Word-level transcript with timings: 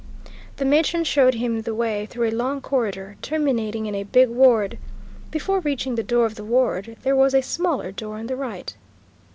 The 0.57 0.65
matron 0.65 1.03
showed 1.03 1.35
him 1.35 1.61
the 1.61 1.75
way 1.75 2.07
through 2.07 2.27
a 2.27 2.31
long 2.33 2.59
corridor, 2.59 3.17
terminating 3.21 3.85
in 3.85 3.93
a 3.93 4.01
big 4.01 4.29
ward. 4.29 4.79
Before 5.29 5.59
reaching 5.59 5.93
the 5.93 6.01
door 6.01 6.25
of 6.25 6.33
the 6.33 6.43
ward 6.43 6.97
there 7.03 7.15
was 7.15 7.35
a 7.35 7.43
smaller 7.43 7.91
door 7.91 8.17
on 8.17 8.25
the 8.25 8.35
right. 8.35 8.75